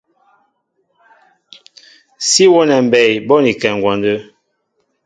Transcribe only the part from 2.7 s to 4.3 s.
mbey bónikɛ ŋgwɔndə́.